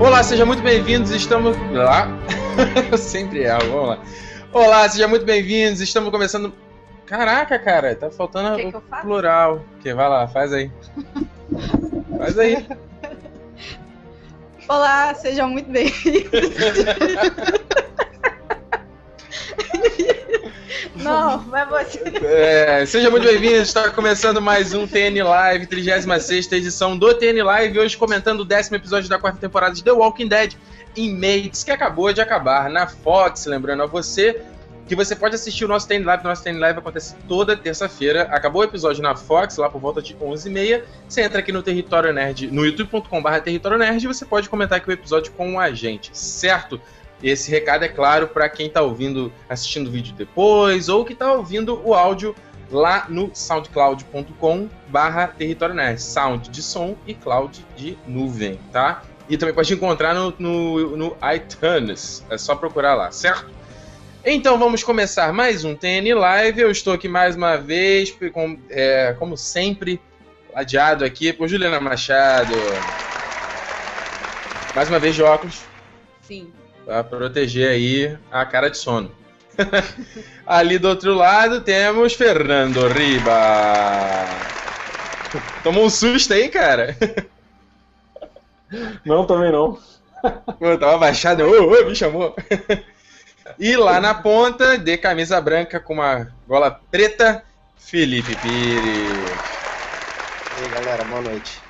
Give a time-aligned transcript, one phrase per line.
[0.00, 1.10] Olá, sejam muito bem-vindos.
[1.10, 2.08] Estamos lá.
[2.90, 4.02] Eu sempre erro, vamos lá.
[4.50, 5.78] Olá, sejam muito bem-vindos.
[5.82, 6.54] Estamos começando.
[7.04, 9.62] Caraca, cara, tá faltando Quer o que plural.
[9.82, 10.72] Que vai lá, faz aí.
[12.16, 12.66] faz aí.
[14.66, 16.30] Olá, sejam muito bem-vindos.
[21.10, 22.00] Não, vai você.
[22.22, 23.56] É, seja muito bem-vindo.
[23.56, 27.80] Está começando mais um TN Live, 36 edição do TN Live.
[27.80, 30.54] Hoje comentando o décimo episódio da quarta temporada de The Walking Dead
[30.96, 33.46] Inmates, que acabou de acabar na Fox.
[33.46, 34.40] Lembrando a você
[34.86, 36.22] que você pode assistir o nosso TN Live.
[36.24, 38.22] O nosso TN Live acontece toda terça-feira.
[38.30, 40.84] Acabou o episódio na Fox, lá por volta de 11h30.
[41.08, 44.88] Você entra aqui no Território Nerd, no youtube.com.br Território Nerd, e você pode comentar aqui
[44.88, 46.80] o episódio com a gente, certo?
[47.22, 51.32] Esse recado é claro para quem está ouvindo, assistindo o vídeo depois, ou que está
[51.32, 52.34] ouvindo o áudio
[52.70, 56.00] lá no soundcloud.com barra território nerd.
[56.00, 59.02] Sound de som e cloud de nuvem, tá?
[59.28, 62.24] E também pode encontrar no, no, no iTunes.
[62.30, 63.50] É só procurar lá, certo?
[64.24, 66.60] Então vamos começar mais um TN Live.
[66.60, 70.00] Eu estou aqui mais uma vez, com, é, como sempre,
[70.52, 72.54] ladeado aqui por Juliana Machado.
[74.74, 75.62] Mais uma vez de óculos.
[76.22, 76.52] Sim.
[76.90, 79.12] Pra proteger aí a cara de sono.
[80.44, 84.26] Ali do outro lado temos Fernando Riba.
[85.62, 86.96] Tomou um susto aí, cara?
[89.06, 89.78] Não, também não.
[90.58, 92.34] Pô, tava baixado, ô, ô, me chamou.
[93.58, 97.42] E lá na ponta, de camisa branca com uma gola preta,
[97.76, 99.30] Felipe Pires.
[100.56, 101.69] E aí, galera, boa noite.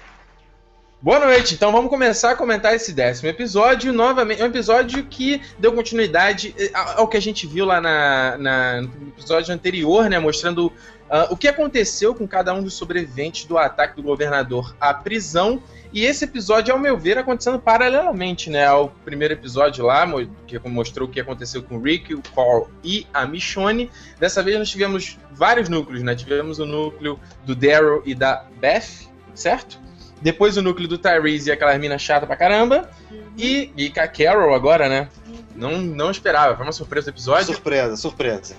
[1.02, 3.90] Boa noite, então vamos começar a comentar esse décimo episódio.
[3.90, 8.36] Novamente, é um episódio que deu continuidade eh, ao que a gente viu lá na,
[8.36, 10.18] na- no episódio anterior, né?
[10.18, 10.70] Mostrando
[11.08, 15.62] ah, o que aconteceu com cada um dos sobreviventes do ataque do governador à prisão.
[15.90, 18.66] E esse episódio, ao meu ver, acontecendo paralelamente, né?
[18.66, 20.06] Ao primeiro episódio lá,
[20.46, 23.90] que mostrou o que aconteceu com o Rick, o Paul e a Michonne.
[24.18, 26.14] Dessa vez nós tivemos vários núcleos, né?
[26.14, 29.80] Tivemos o núcleo do Daryl e da Beth, certo?
[30.20, 32.90] Depois o núcleo do Tyrese e aquela mina chata pra caramba.
[33.38, 35.08] E, e com a Carol agora, né?
[35.56, 37.46] Não, não esperava, foi uma surpresa do episódio.
[37.46, 38.54] Surpresa, surpresa.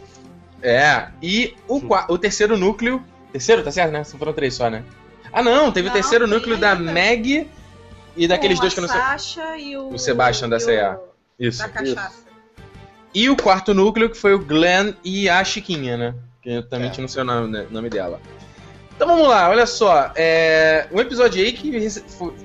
[0.62, 3.04] É, e o, o terceiro núcleo.
[3.32, 4.04] Terceiro, tá certo, né?
[4.04, 4.84] Só foram três só, né?
[5.34, 6.92] Ah, não, teve o Não, terceiro tem núcleo da ainda.
[6.92, 7.50] Meg
[8.18, 9.00] e daqueles Com dois que eu não sei.
[9.00, 9.90] Sasha e o.
[9.94, 10.98] O Sebastian da o- C&A.
[11.40, 11.60] Isso.
[11.60, 12.22] Da cachaça.
[13.14, 16.16] E o quarto núcleo, que foi o Glenn e a Chiquinha, né?
[16.42, 17.02] Que eu também É.
[17.02, 18.20] não sei o nome, né, nome dela.
[19.02, 20.12] Então vamos lá, olha só.
[20.16, 21.72] É, um episódio aí que,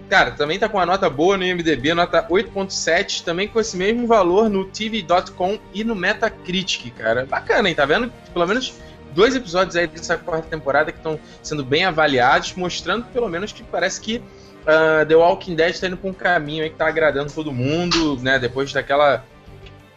[0.08, 4.06] cara, também tá com uma nota boa no IMDB, nota 8.7, também com esse mesmo
[4.06, 7.26] valor no TV.com e no Metacritic, cara.
[7.26, 7.74] Bacana, hein?
[7.74, 8.10] Tá vendo?
[8.32, 8.72] Pelo menos
[9.14, 13.62] dois episódios aí dessa quarta temporada que estão sendo bem avaliados, mostrando pelo menos que
[13.62, 14.22] parece que
[14.66, 18.18] ah, The Walking Dead tá indo pra um caminho aí que tá agradando todo mundo,
[18.22, 18.38] né?
[18.38, 19.22] Depois daquela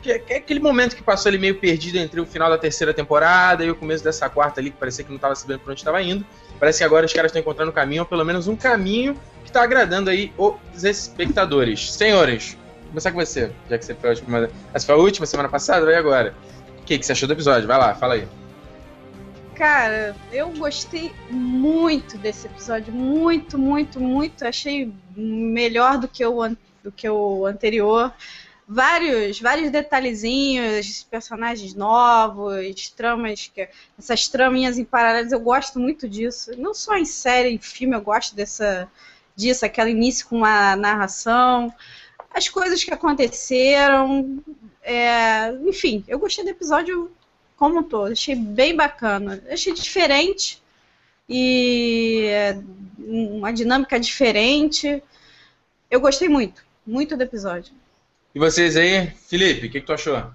[0.02, 3.64] que, é aquele momento que passou ali meio perdido entre o final da terceira temporada
[3.64, 6.02] e o começo dessa quarta ali, que parecia que não estava sabendo pra onde estava
[6.02, 6.26] indo.
[6.60, 9.52] Parece que agora os caras estão encontrando um caminho, ou pelo menos um caminho que
[9.52, 11.94] tá agradando aí os espectadores.
[11.94, 14.50] Senhores, vou começar com você, já que você foi a última.
[14.74, 16.34] Essa foi a última semana passada, vai agora.
[16.80, 17.68] O que, que você achou do episódio?
[17.68, 18.28] Vai lá, fala aí.
[19.56, 22.94] Cara, eu gostei muito desse episódio.
[22.94, 24.46] Muito, muito, muito.
[24.46, 26.48] Achei melhor do que o,
[26.82, 28.14] do que o anterior.
[28.72, 36.52] Vários, vários detalhezinhos, personagens novos, tramas, que, essas traminhas em paralelos, eu gosto muito disso.
[36.56, 38.88] Não só em série, em filme, eu gosto dessa,
[39.36, 41.74] disso, aquele início com uma narração,
[42.32, 44.40] as coisas que aconteceram,
[44.84, 47.12] é, enfim, eu gostei do episódio
[47.58, 48.12] como um todo.
[48.12, 49.44] Achei bem bacana.
[49.50, 50.62] Achei diferente
[51.28, 52.62] e é,
[53.00, 55.02] uma dinâmica diferente.
[55.90, 57.74] Eu gostei muito, muito do episódio.
[58.34, 60.32] E vocês aí, Felipe, o que, que tu achou?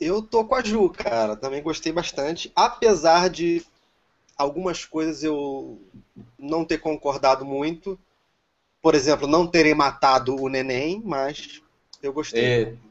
[0.00, 1.36] Eu tô com a Ju, cara.
[1.36, 2.50] Também gostei bastante.
[2.54, 3.64] Apesar de
[4.36, 5.80] algumas coisas eu
[6.38, 7.98] não ter concordado muito.
[8.82, 11.62] Por exemplo, não terem matado o neném, mas
[12.02, 12.44] eu gostei.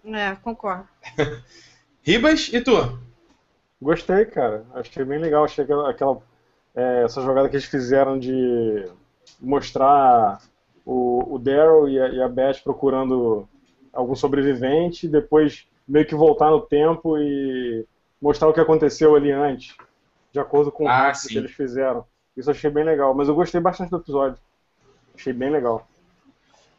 [0.05, 0.87] É, É, concordo.
[2.01, 2.99] Ribas e tu?
[3.81, 4.65] Gostei, cara.
[4.73, 5.43] Achei bem legal.
[5.43, 6.21] Achei aquela, aquela-
[6.75, 8.85] é, essa jogada que eles fizeram de
[9.39, 10.41] mostrar
[10.85, 13.47] o, o Daryl e a, e a Beth procurando
[13.93, 17.85] algum sobrevivente, e depois meio que voltar no tempo e
[18.21, 19.75] mostrar o que aconteceu ali antes,
[20.31, 21.29] de acordo com o Ah, sim.
[21.29, 22.05] que eles fizeram.
[22.35, 23.13] Isso eu achei bem legal.
[23.13, 24.37] Mas eu gostei bastante do episódio.
[25.15, 25.87] Achei bem legal.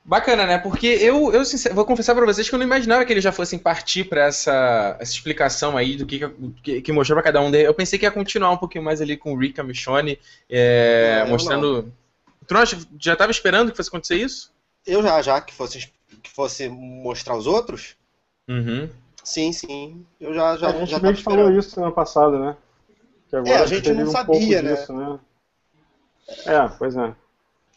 [0.06, 0.58] Bacana, né?
[0.58, 3.32] Porque eu, eu sincer- vou confessar pra vocês que eu não imaginava que eles já
[3.32, 6.20] fossem partir pra essa, essa explicação aí do que,
[6.62, 7.66] que, que mostrou pra cada um deles.
[7.66, 10.18] Eu pensei que ia continuar um pouquinho mais ali com o Rick, a Michonne,
[10.50, 11.92] é, Não, eu mostrando.
[12.46, 14.52] Tu não acha, já tava esperando que fosse acontecer isso?
[14.86, 15.78] Eu já, já que fosse
[16.24, 17.96] que fosse mostrar os outros,
[18.48, 18.90] Uhum.
[19.22, 20.04] sim, sim.
[20.20, 22.56] Eu já, já, a gente já meio tava que falou isso ano passado, né?
[23.30, 24.74] Que agora É, a gente não um sabia, né?
[24.76, 25.20] disso, né?
[26.46, 27.14] É, pois é.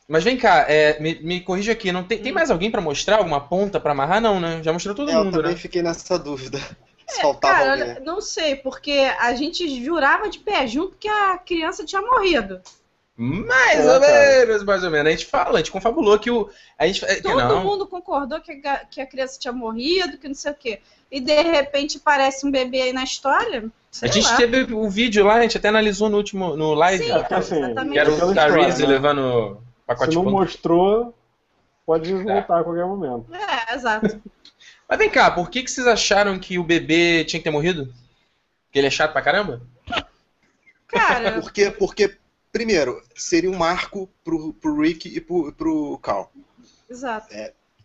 [0.08, 3.18] Mas vem cá, é, me, me corrija aqui, não tem, tem mais alguém pra mostrar?
[3.18, 4.22] Alguma ponta pra amarrar?
[4.22, 4.62] Não, né?
[4.64, 5.56] Já mostrou todo É, eu mundo, também né?
[5.56, 6.60] fiquei nessa dúvida.
[7.08, 7.98] Se faltava Cara, alguém.
[8.02, 12.62] não sei, porque a gente jurava de pé junto que a criança tinha morrido.
[13.18, 14.46] Mais É, ou cara.
[14.46, 15.08] menos, mais ou menos.
[15.08, 16.50] A gente fala, a gente confabulou que o.
[16.78, 17.64] A gente, é, que Todo não.
[17.64, 20.80] mundo concordou que a, que a criança tinha morrido, que não sei o quê.
[21.12, 23.66] E de repente parece um bebê aí na história.
[23.90, 24.38] Sei A gente lá.
[24.38, 27.04] teve o vídeo lá, a gente até analisou no último no live.
[27.06, 27.94] Sim, É, porque assim, exatamente.
[27.94, 28.86] que era o história, Tariz né?
[28.86, 31.16] levando pacote Se não mostrou,
[31.86, 33.26] pode voltar a qualquer momento.
[33.34, 34.22] É, exato.
[34.88, 37.92] Mas vem cá, por que, que vocês acharam que o bebê tinha que ter morrido?
[38.72, 39.62] Que ele é chato pra caramba?
[40.88, 42.18] Cara, Porque, porque,
[42.58, 46.32] primeiro, seria um marco pro, pro Rick e pro, pro Carl.
[46.90, 47.28] exato.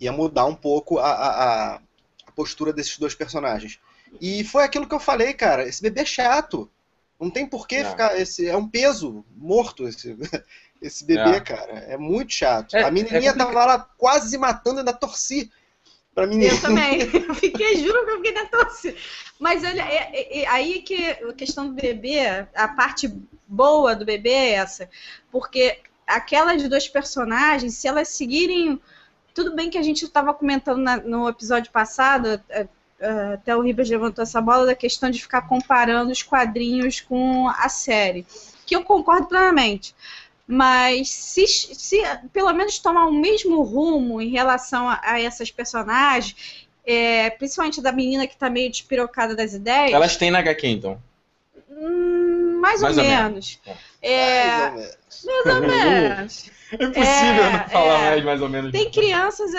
[0.00, 1.28] Ia mudar um pouco a, a,
[1.74, 1.80] a-
[2.26, 3.78] a postura desses dois personagens.
[4.20, 5.68] E foi aquilo que eu falei, cara.
[5.68, 6.70] Esse bebê é chato.
[7.20, 7.84] Não tem por que É.
[7.84, 8.18] ficar.
[8.18, 10.16] Esse, é um peso morto esse,
[10.80, 11.40] esse bebê, É.
[11.40, 11.72] cara.
[11.80, 12.74] É muito chato.
[12.74, 15.50] É- a menininha é tava lá quase matando, ainda torci
[16.14, 16.52] pra menina.
[16.52, 17.00] Eu também.
[17.28, 18.96] Eu fiquei, juro que eu fiquei na torcida.
[19.38, 22.20] Mas olha, é- é- é aí que a questão do bebê,
[22.54, 23.12] a parte
[23.46, 24.88] boa do bebê é essa.
[25.30, 28.80] Porque aquelas duas personagens, se elas seguirem.
[29.34, 32.66] Tudo bem que a gente estava comentando na- no episódio passado, é,
[33.00, 37.48] é, até o Ribas levantou essa bola, da questão de ficar comparando os quadrinhos com
[37.48, 38.26] a série.
[38.66, 39.94] Que eu concordo plenamente.
[40.46, 42.02] Mas se, se
[42.32, 47.92] pelo menos tomar o mesmo rumo em relação a, a essas personagens, é, principalmente da
[47.92, 51.00] menina que tá meio despirocada das ideias, Elas têm na HQ, então.
[51.70, 53.60] hum, mais, Mais ou, ou menos.
[54.00, 54.96] É, Mais ou menos.
[55.44, 56.50] mais ou menos.
[56.72, 58.10] É impossível É, não falar é.
[58.10, 58.72] mais, mais ou menos.
[58.72, 59.58] Tem crianças, é,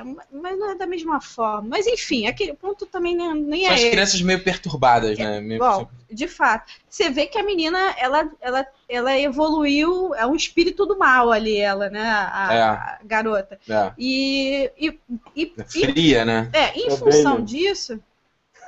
[0.00, 1.68] é, mas não é da mesma forma.
[1.70, 3.90] Mas enfim, aquele ponto também nem, nem São é as esse.
[3.90, 5.40] crianças meio perturbadas, né?
[5.40, 6.70] Meio- Bom, de fato.
[6.88, 11.56] Você vê que a menina, ela, ela, ela evoluiu, é um espírito do mal ali,
[11.58, 12.02] ela, né?
[12.10, 12.60] A, É.
[12.62, 13.58] a garota.
[13.68, 14.98] é, E, e,
[15.34, 16.50] e, e fria, né?
[16.52, 17.98] é, em É função bem- disso,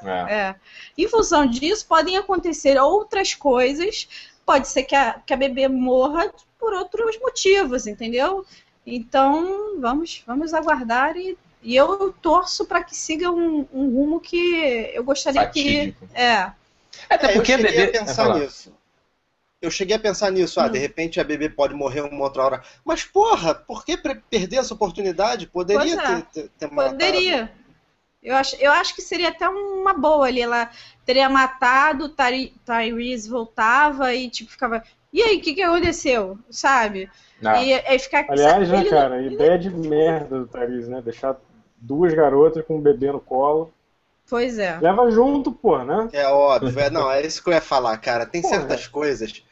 [0.02, 0.34] É.
[0.34, 0.55] é,
[0.96, 4.08] em função disso, podem acontecer outras coisas.
[4.44, 8.44] Pode ser que a, que a bebê morra por outros motivos, entendeu?
[8.87, 14.91] Então, vamos, vamos aguardar e, e eu torço para que siga um, um rumo que
[14.94, 16.06] eu gostaria Fatídico.
[16.06, 16.14] que.
[16.19, 16.53] É,
[17.11, 17.99] Até É, eu porque a cheguei bebê.
[17.99, 18.38] a pensar falar.
[18.38, 18.73] nisso.
[19.61, 20.61] Eu cheguei a pensar nisso.
[20.61, 20.70] Ah, Hum.
[20.70, 22.62] de repente a bebê pode morrer uma outra hora.
[22.85, 25.47] Mas, porra, por que perder essa oportunidade?
[25.49, 26.06] Poderia é.
[26.06, 26.93] ter, ter, ter matado.
[26.93, 27.50] poderia.
[28.23, 30.43] Eu acho, eu acho que seria até uma boa ali.
[30.43, 30.70] Ela
[31.05, 34.82] teria matado, Ty- Tyrese voltava e tipo ficava.
[35.16, 36.38] E aí, o que, que aconteceu?
[36.50, 37.08] Sabe?
[37.40, 37.56] Não.
[37.62, 38.26] E aí ficar.
[38.28, 41.00] Aliás, né, ele- cara, ideia de merda do Tariz, né?
[41.00, 41.40] Deixar
[41.78, 43.72] duas garotas com um bebê no colo.
[44.28, 44.78] Pois é.
[44.78, 46.10] Leva junto, pô, né?
[46.12, 46.78] É óbvio.
[46.78, 48.26] É, não, é isso que eu ia falar, cara.
[48.26, 48.56] Tem Porra.
[48.56, 49.42] certas coisas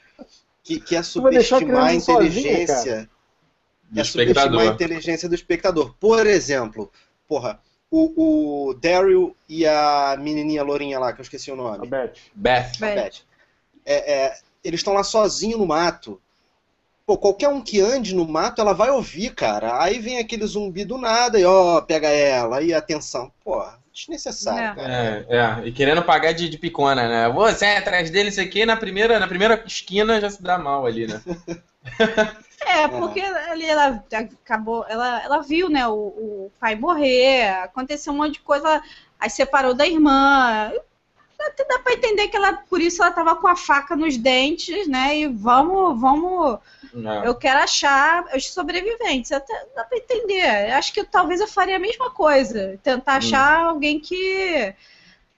[0.63, 3.09] que, que é a subestimar a sozinha, inteligência.
[3.91, 4.75] Do é subestimar a espectador.
[4.75, 5.95] inteligência do espectador.
[5.99, 6.93] Por exemplo,
[7.27, 7.59] porra,
[7.91, 11.87] o, o Daryl e a menininha lourinha lá, que eu esqueci o A nome.
[11.87, 12.13] Beth.
[12.35, 12.73] Beth.
[12.77, 12.95] a Beth.
[12.97, 13.21] Beth.
[13.87, 16.21] É, é, eles estão lá sozinhos no mato.
[17.07, 19.83] Pô, qualquer um que ande no mato, ela vai ouvir, cara.
[19.83, 23.31] Aí vem aquele zumbi do nada e ó, pega ela, aí atenção.
[23.45, 24.75] Pô, desnecessário, É.
[24.75, 25.27] cara.
[25.29, 27.29] É, é, e querendo pagar de, de picona, né?
[27.29, 30.87] Você é atrás dele, isso aqui, na primeira, na primeira esquina já se dá mal
[30.87, 31.21] ali, né?
[32.67, 34.03] É, porque ali ela
[34.43, 38.83] acabou, ela, ela viu, né, o, o pai morrer, aconteceu um monte de coisa,
[39.21, 40.73] aí separou da irmã.
[41.47, 44.87] Até dá pra entender que ela, por isso ela tava com a faca nos dentes,
[44.89, 45.19] né?
[45.19, 46.59] E vamos, vamos,
[46.95, 47.29] É.
[47.29, 49.33] eu quero achar os sobreviventes.
[49.33, 50.73] Até dá pra entender.
[50.73, 54.75] Acho que talvez eu faria a mesma coisa, tentar achar alguém que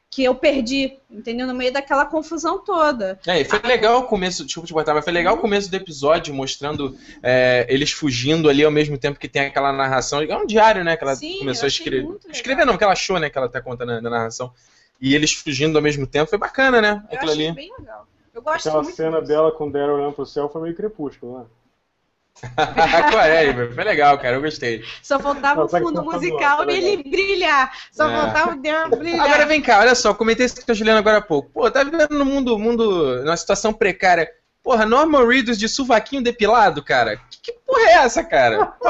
[0.09, 1.47] que eu perdi, entendeu?
[1.47, 3.21] No meio daquela confusão toda.
[3.27, 5.77] É, e foi legal o começo, desculpa te botar, mas foi legal o começo do
[5.77, 10.23] episódio mostrando é, eles fugindo ali ao mesmo tempo que tem aquela narração.
[10.23, 10.97] É um diário, né?
[10.97, 12.09] Que ela Sim, começou a escrever.
[12.31, 13.29] Escrever não, que ela achou, né?
[13.29, 14.55] Que ela tá contando na, na narração.
[15.01, 17.03] E eles fugindo ao mesmo tempo, foi bacana, né?
[17.11, 17.55] Eu Aquilo achei ali.
[17.55, 18.07] bem legal.
[18.35, 19.29] Eu gosto Aquela muito cena disso.
[19.33, 21.45] dela com o Daryl olhando pro céu foi meio crepúsculo, né?
[23.27, 24.85] é, foi legal, cara, eu gostei.
[25.03, 27.73] Só faltava o fundo tá musical falando, dele brilhar.
[27.91, 28.15] Só É.
[28.15, 29.25] faltava o Daryl brilhar.
[29.25, 31.49] Agora vem cá, olha só, comentei isso com a Juliana agora há pouco.
[31.51, 34.31] Pô, tá vivendo no mundo, mundo, numa situação precária.
[34.63, 37.17] Porra, Norman Reedus de suvaquinho depilado, cara.
[37.31, 38.67] Que, que porra é essa, cara?
[38.67, 38.89] Pô,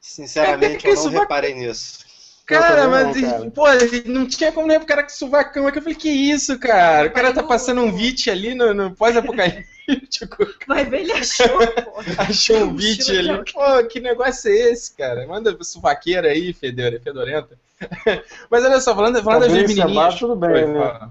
[0.00, 2.06] Sinceramente, que eu isso não reparei nisso.
[2.48, 3.50] Cara, também mas, não, cara.
[3.50, 3.64] pô,
[4.10, 5.78] não tinha como nem pro cara com suvacão aqui.
[5.78, 7.08] Eu falei, que isso, cara?
[7.08, 9.78] O cara tá passando um VIT ali no, no pós-apocalipse.
[10.10, 12.00] Tipo, Vai ver, ele achou, pô.
[12.18, 13.52] achou um de ali.
[13.52, 15.26] Pô, que negócio é esse, cara?
[15.26, 17.58] Manda suvaqueira aí, fedora, fedorenta.
[18.50, 20.18] Mas olha só, falando, falando das Cabelo encebado, menininhas.
[20.18, 21.10] tudo bem, Oi, né?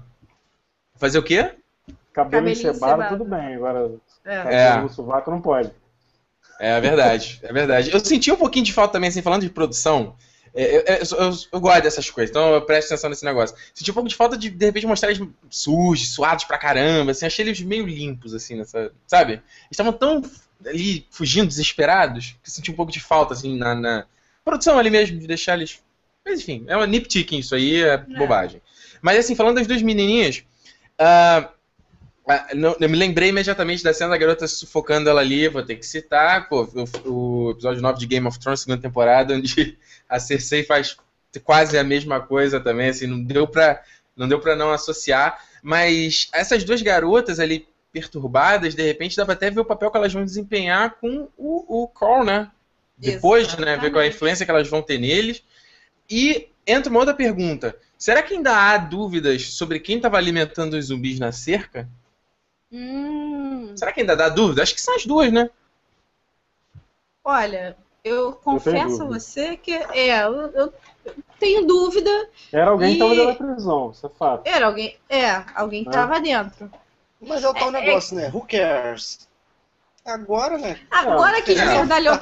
[0.96, 1.52] Fazer o quê?
[2.12, 3.54] Cabelo Cabelinho encebado, tudo bem.
[3.54, 3.90] Agora,
[4.24, 4.42] É.
[4.42, 5.70] cabelo no sovaco não pode.
[6.60, 7.90] É verdade, é verdade.
[7.92, 10.16] Eu senti um pouquinho de falta também, assim, falando de produção.
[10.54, 13.56] É, Eu, eu- eu- eu gosto dessas coisas, então eu presto atenção nesse negócio.
[13.74, 17.26] Senti um pouco de falta de, de repente, mostrar eles sujos, suados pra caramba, assim,
[17.26, 18.92] achei eles meio limpos, assim, nessa.
[19.06, 19.32] Sabe?
[19.34, 20.22] Eles estavam tão
[20.66, 24.04] ali fugindo, desesperados, que eu senti um pouco de falta, assim, na, na
[24.44, 25.80] produção ali mesmo, de deixar eles.
[26.24, 28.60] Mas enfim, é uma nipticking isso aí, é bobagem.
[29.00, 30.42] Mas assim, falando das duas menininhas,
[30.98, 31.48] ah,
[32.54, 35.86] não- eu me lembrei imediatamente da cena da garota sufocando ela ali, vou ter que
[35.86, 36.68] citar, pô,
[37.04, 40.96] o, o episódio 9 de Game of Thrones, segunda temporada, onde a Cersei faz
[41.44, 43.82] quase a mesma coisa também, assim, não deu pra
[44.16, 49.34] não, deu pra não associar, mas essas duas garotas ali perturbadas, de repente dá pra
[49.34, 52.50] até ver o papel que elas vão desempenhar com o, o Carl, né?
[52.96, 54.16] Depois, né, ver qual é a Exatamente.
[54.16, 55.42] influência que elas vão ter neles.
[56.10, 57.76] E entra uma outra pergunta.
[57.96, 61.88] Será que ainda há dúvidas sobre quem estava alimentando os zumbis na cerca?
[62.70, 64.62] Hum, Será que ainda dá dúvida?
[64.62, 65.48] Acho que são as duas, né?
[67.24, 69.20] olha, eu confesso a dúvida.
[69.20, 70.74] você que é, eu, eu
[71.38, 72.10] tenho dúvida.
[72.52, 74.46] Era alguém que E- tava dentro da prisão, isso é fato.
[74.46, 75.92] Era alguém, é, alguém que Ah.
[75.92, 76.70] tava dentro.
[77.20, 78.30] Mas é o tal É, é- negócio, né?
[78.32, 79.28] Who cares?
[80.04, 80.80] Agora, né?
[80.90, 81.66] Agora que é.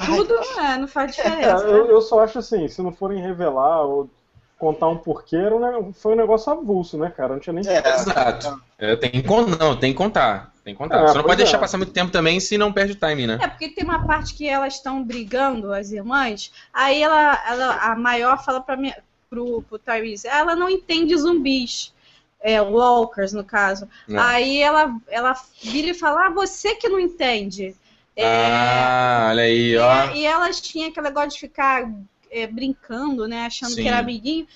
[0.05, 1.65] tudo, é, não faz É, diferença.
[1.67, 4.09] eu, eu só acho assim, se não forem revelar ou
[4.57, 7.33] contar um porquê, era um foi um negócio avulso, né, cara?
[7.33, 7.77] Não tinha nem É.
[7.95, 8.61] Exato.
[8.77, 9.11] É, tem
[9.59, 10.51] não, tem que contar.
[10.63, 11.03] Tem que contar.
[11.03, 11.43] É, Você não pode é.
[11.45, 13.39] deixar passar muito tempo também, se não perde o timing, né?
[13.41, 17.95] É, porque tem uma parte que elas estão brigando, as irmãs, aí ela, ela a
[17.95, 18.91] maior fala pra mim,
[19.29, 21.93] pro, pro Tyrese, ela não entende zumbis.
[22.39, 23.87] É, walkers, no caso.
[24.07, 24.21] Não.
[24.21, 27.75] Aí ela, ela vira e fala, ah, você que não entende.
[28.15, 30.11] É, Ah, olha aí, ó.
[30.11, 31.89] e, e elas tinham aquele negócio de ficar
[32.31, 33.45] é, brincando, né?
[33.45, 33.81] Achando Sim.
[33.83, 34.47] que era amiguinho.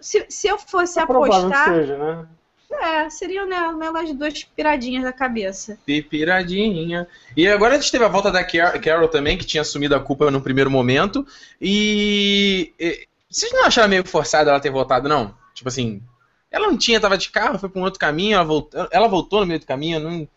[0.00, 2.26] Se, se eu fosse É apostar, seja, né?
[2.70, 5.78] é, seriam né, elas duas piradinhas da cabeça.
[6.10, 7.08] Piradinha.
[7.36, 10.00] E agora a gente teve a volta da Car- Carol também, que tinha assumido a
[10.00, 11.26] culpa no primeiro momento.
[11.60, 12.72] E.
[12.78, 15.34] e- Vocês não acharam meio forçado ela ter voltado, não?
[15.54, 16.02] Tipo assim.
[16.50, 19.40] Ela não tinha, tava de carro, foi pra um outro caminho, ela voltou, ela voltou
[19.40, 20.28] no meio do caminho, eu não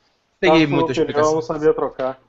[0.42, 1.36] peguei muita explicação.
[1.36, 2.20] não sabia trocar.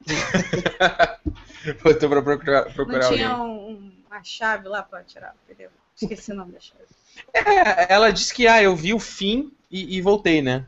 [1.82, 3.40] Voltou pra procurar, Não procurar tinha alguém.
[3.40, 5.70] um- uma chave lá pra tirar o pneu.
[5.94, 6.84] Esqueci o nome da chave.
[7.32, 10.66] É, ela disse que, ah, eu vi o fim e, e voltei, né?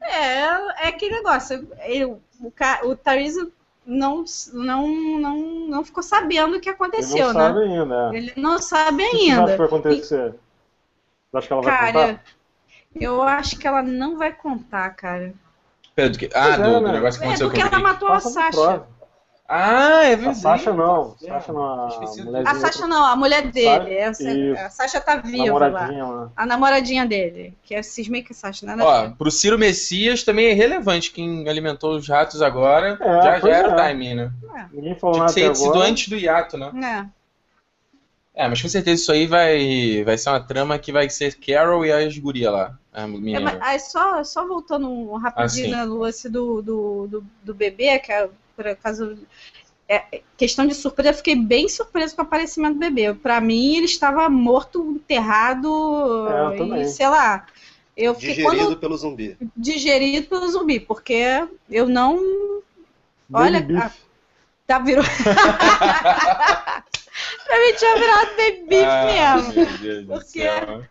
[0.00, 1.68] É, é aquele negócio.
[1.86, 2.52] Eu, o,
[2.88, 3.52] o Therese
[3.86, 4.88] não, não,
[5.18, 5.36] não,
[5.68, 7.34] não ficou sabendo o que Ele aconteceu, não né?
[7.34, 7.94] sabe ainda.
[8.14, 8.16] é.
[8.16, 9.52] Ele não sabe O que você acha ainda.
[9.52, 10.34] que vai acontecer?
[11.30, 12.24] Você acha que ela vai Cara, contar?
[12.94, 15.34] eu acho que ela não vai contar, cara.
[16.00, 16.26] Pera, do que?
[16.34, 16.92] Ah, Pois é, do, do né?
[16.92, 18.82] negócio que É aconteceu porque com ela o matou a Sasha.
[19.52, 20.38] Ah, é A verdade.
[20.38, 21.16] Sasha não.
[21.24, 21.86] É, Sasha não, a.
[22.46, 23.94] A Sasha não, a mulher dele.
[23.94, 24.60] Essa- Isso.
[24.60, 25.68] a Sasha tá viva lá.
[25.68, 26.30] namoradinha lá.
[26.36, 27.54] A namoradinha dele.
[27.64, 28.76] Que é cismei que a Sasha, né?
[28.80, 32.96] Ó, pro Ciro Messias também é relevante quem alimentou os ratos agora.
[33.00, 33.76] É, já, já era o é.
[33.76, 34.32] timing, né?
[34.72, 37.10] Ninguém falou Tinha nada que ser sido antes do hiato, né?
[38.36, 38.44] É.
[38.44, 41.84] É, mas com certeza isso aí vai, vai ser uma trama que vai ser Carol
[41.84, 42.78] e as guria lá.
[42.92, 43.06] A É,
[43.38, 47.98] mas, aí só, só voltando um rapidinho Ah, no lance do, do, do, do bebê,
[48.00, 49.16] que é, por acaso.
[49.88, 53.12] É, questão de surpresa, eu fiquei bem surpresa com o aparecimento do bebê.
[53.14, 56.28] Pra mim, ele estava morto, enterrado
[56.78, 57.46] É, e sei lá.
[57.96, 59.36] Eu fiquei, Digerido quando pelo zumbi.
[59.56, 62.16] digerido pelo zumbi, porque eu não.
[63.28, 63.90] Baby Olha, a-
[64.66, 65.04] tá virou.
[67.44, 69.54] pra mim tinha virado baby beef Ah, mesmo.
[69.54, 70.84] meu Deus do Porque- céu.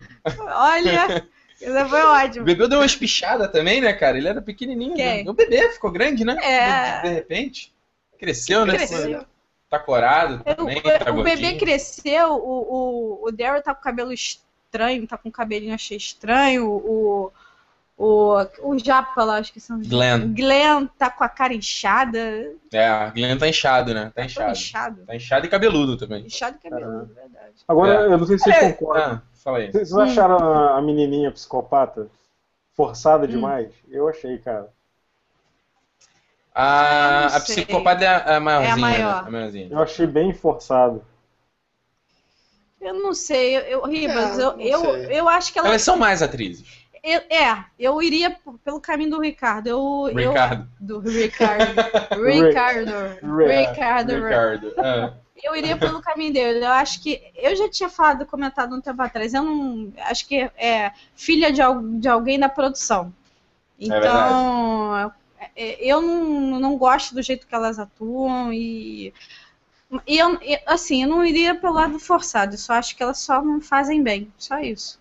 [0.56, 1.28] Olha,
[1.62, 2.46] isso foi O ótimo.
[2.46, 4.18] bebê deu uma espichada também, né, cara?
[4.18, 4.96] Ele era pequenininho.
[4.96, 5.24] Quem?
[5.24, 5.30] né?
[5.30, 6.38] O bebê ficou grande, né?
[6.42, 7.02] É.
[7.02, 7.74] De, de repente.
[8.18, 8.76] Cresceu, né?
[8.76, 9.26] Cresceu.
[9.70, 10.82] Tá corado O, também.
[10.82, 15.30] tá o bebê cresceu, o, o, o Daryl tá com o cabelo estranho, tá com
[15.30, 17.32] o cabelinho achei estranho, o,
[17.96, 20.34] o, o Japa lá, acho que são Glenn.
[20.34, 22.52] Glenn tá com a cara inchada.
[22.74, 24.06] É, Glenn tá inchado, né?
[24.06, 24.52] Tá Tá inchado.
[24.54, 25.06] inchado.
[25.06, 26.26] Tá inchado e cabeludo também.
[26.26, 27.54] Inchado e cabelo, verdade.
[27.68, 28.14] Agora, É.
[28.14, 29.22] eu não sei se vocês É, concordam.
[29.40, 29.72] Ah, fala aí.
[29.72, 32.08] Vocês acharam a, menininha psicopata
[32.76, 33.30] forçada Hum.
[33.30, 33.72] demais?
[33.90, 34.70] Eu achei, cara.
[36.54, 38.70] A, não a psicopata é a maiorzinha.
[38.70, 39.22] É a maior.
[39.24, 39.28] Né?
[39.28, 39.68] A maiorzinha.
[39.72, 41.04] Eu achei bem forçado.
[42.82, 45.20] Eu não sei, eu, eu, Ribas, É, eu, não eu, sei.
[45.20, 45.68] eu acho que ela.
[45.68, 46.66] Elas são mais atrizes.
[47.04, 49.68] eu- é, eu iria pelo caminho do Ricardo.
[49.68, 50.68] Eu, eu- Ricardo.
[50.80, 51.74] do Ricardo.
[52.24, 52.92] Ricardo.
[53.38, 53.70] Rick.
[53.70, 54.14] Ricardo.
[54.16, 54.74] Ricardo.
[54.78, 55.14] Ah.
[55.44, 56.66] Eu iria pelo caminho dele.
[56.66, 57.22] Eu acho que.
[57.36, 59.34] Eu já tinha falado, comentado um tempo atrás.
[59.34, 59.94] Eu não.
[60.00, 61.62] Acho que é filha de,
[62.00, 63.14] de alguém da produção.
[63.80, 65.12] Então.
[65.56, 69.14] é, eu não, não gosto do jeito que elas atuam e.
[70.06, 73.42] E eu, assim, eu não iria pelo lado forçado, eu só acho que elas só
[73.42, 75.00] não fazem bem, só isso.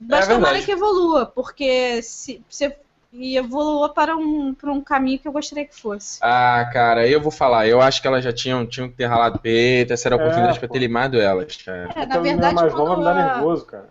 [0.00, 0.64] Mas tomara verdade.
[0.64, 2.74] que evolua, porque se, se
[3.12, 6.18] e evolua para um, para um caminho que eu gostaria que fosse.
[6.22, 7.66] Ah, cara, eu vou falar.
[7.66, 9.92] Eu acho que elas já tinham, tinham que ter ralado peito.
[9.92, 10.72] Essa era a É, oportunidade pra pô.
[10.74, 11.90] ter limado elas, cara.
[11.96, 13.88] É, na verdade, mais nova me dá nervoso, cara.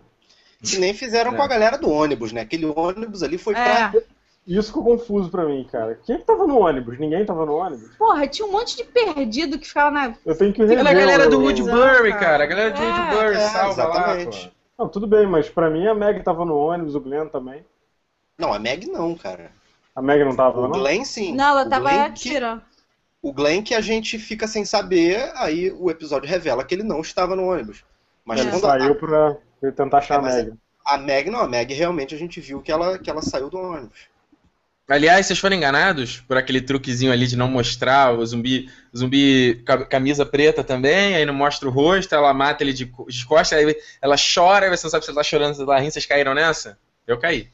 [0.62, 1.36] Que nem fizeram É.
[1.36, 2.42] com a galera do ônibus, né?
[2.42, 3.92] Aquele ônibus ali foi pra.
[3.94, 4.02] É,
[4.46, 5.98] Isso ficou confuso pra mim, cara.
[6.04, 6.98] Quem que tava no ônibus?
[6.98, 7.94] Ninguém tava no ônibus?
[7.98, 10.14] porra, tinha um monte de perdido que ficava na.
[10.24, 10.78] Eu tenho que rever.
[10.78, 12.44] Ela é a galera do Woodbury, cara.
[12.44, 14.48] A galera do É, Woodbury é, salva lá, exatamente.
[14.48, 14.82] pô.
[14.84, 17.62] Não, tudo bem, mas pra mim a Meg tava no ônibus, o Glenn também.
[18.40, 19.50] Não, a Meg não, cara.
[19.94, 20.70] A Meg não tava, O não?
[20.70, 21.34] Glenn sim.
[21.34, 22.62] Não, ela O tava Glenn que- atirando.
[23.22, 27.00] O Glenn que a gente fica sem saber, aí o episódio revela que ele não
[27.02, 27.84] estava no ônibus.
[28.24, 28.42] Mas É.
[28.44, 30.52] Ele quando saiu a, pra pra tentar achar É, a Meg.
[30.86, 33.58] a Meg não, a Meg realmente a gente viu que ela, que ela saiu do
[33.58, 34.08] ônibus.
[34.88, 39.84] Aliás, vocês foram enganados por aquele truquezinho ali de não mostrar o zumbi, zumbi ca-
[39.84, 43.76] camisa preta também, aí não mostra o rosto, ela mata ele de, de costas, aí
[44.02, 46.06] ela chora, aí você não sabe se ela tá chorando, se ela tá rindo, vocês
[46.06, 46.76] caíram nessa?
[47.06, 47.48] Eu caí.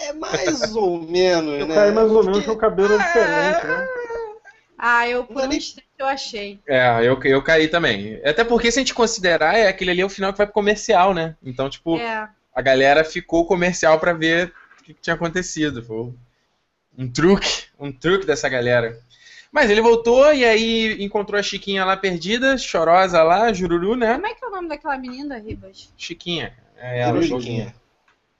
[0.00, 1.74] É mais ou menos, Eu né?
[1.74, 3.88] caí mais ou menos Porque- porque o cabelo é diferente, né?
[4.80, 6.60] Ah, eu por é um instante eu achei.
[6.68, 8.20] É, eu, eu caí também.
[8.24, 10.54] Até porque se a gente considerar, é aquele ali é o final que vai pro
[10.54, 11.34] comercial, né?
[11.42, 12.28] Então, tipo, É.
[12.54, 15.82] a galera ficou comercial pra ver o que, que tinha acontecido.
[15.82, 16.12] Foi
[16.96, 19.00] um truque, um truque dessa galera.
[19.50, 24.14] Mas ele voltou e aí encontrou a Chiquinha lá perdida, chorosa lá, jururu, né?
[24.14, 25.92] Como é que é o nome daquela menina, Ribas?
[25.96, 26.52] Chiquinha.
[26.76, 27.40] É ela, Chiquinha.
[27.40, 27.74] Chiquinha.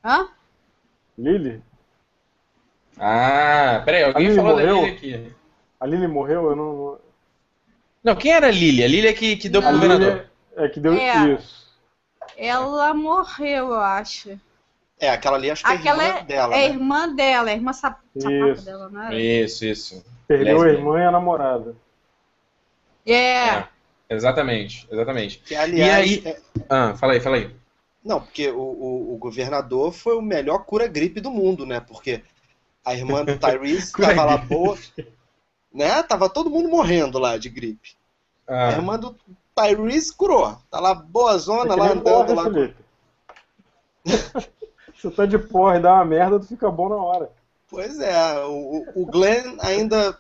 [0.05, 0.29] Hã?
[1.19, 1.63] Lily?
[2.99, 4.85] Ah, peraí, alguém A Lily falou da morreu?
[4.85, 5.33] Lily aqui.
[5.81, 6.51] A Lily morreu?
[6.51, 6.99] Eu não.
[8.03, 8.85] Não, quem era a Lily?
[8.85, 10.27] A Lily é que, que deu pro governador.
[10.57, 11.35] É que deu É.
[11.35, 11.69] isso.
[12.37, 14.39] Ela morreu, eu acho.
[15.01, 16.55] É, aquela ali acho que é Aquela irmã é, dela.
[16.55, 16.75] é a né?
[16.75, 18.65] irmã dela, a irmã sap sapato Isso.
[18.65, 19.15] dela, não é?
[19.21, 20.05] Isso, isso.
[20.27, 21.77] Perdeu a irmã e a namorada.
[23.07, 23.59] É.
[23.59, 23.69] É,
[24.11, 25.39] exatamente, exatamente.
[25.39, 27.55] Que, aliás, E aí- é- Ah, fala aí, fala aí.
[28.09, 31.79] Não, porque o, o, o governador foi o melhor cura-gripe do mundo, né?
[31.79, 32.23] Porque
[32.85, 34.77] a irmã do Tyrese tava lá boa,
[35.73, 36.03] né?
[36.03, 37.97] Tava todo mundo morrendo lá de gripe.
[38.49, 39.15] A Ah, irmã do
[39.55, 40.57] Tyrese curou.
[40.71, 42.43] Tá lá boa zona, que lá andando porra, lá.
[42.45, 42.77] Felipe.
[44.97, 47.31] Você tá de porra e dá uma merda, tu fica bom na hora.
[47.69, 48.51] Pois é, o,
[48.97, 50.19] o- o Glenn ainda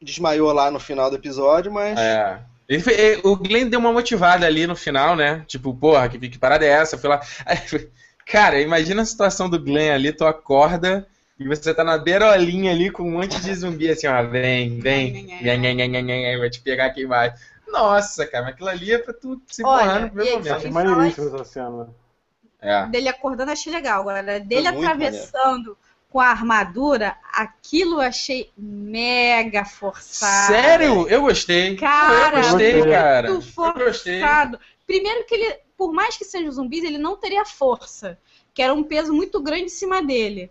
[0.00, 2.42] desmaiou lá no final do episódio, mas é.
[2.68, 5.42] Ele foi- eh, o Glenn deu uma motivada ali no final, né?
[5.46, 6.96] Tipo, porra, que, que parada é essa?
[6.96, 7.20] Eu fui lá.
[7.46, 7.56] Aí,
[8.26, 11.06] cara, imagina a situação do Glenn ali, tu acorda
[11.38, 15.12] e você tá na beirolinha ali com um monte de zumbi assim, ó, vem, vem,
[15.12, 17.36] vem, vem, vem, vem, vem, vai te pegar aqui embaixo.
[17.68, 20.54] Nossa, cara, mas aquilo ali é pra tu se borrar no primeiro momento.
[20.54, 21.88] Acho Ele maneiríssimo essa cena.
[22.60, 22.86] É.
[22.86, 24.00] Dele acordando achei legal.
[24.00, 25.76] Agora, dele atravessando
[26.08, 30.46] com a armadura, aquilo eu achei mega forçado.
[30.52, 31.06] Sério?
[31.08, 31.76] Eu gostei.
[31.76, 33.30] Cara, eu gostei, muito cara.
[33.30, 34.20] Muito Eu gostei.
[34.20, 34.58] forçado.
[34.86, 38.18] Primeiro que ele, por mais que sejam zumbis, ele não teria força.
[38.54, 40.50] Que era um peso muito grande em cima dele.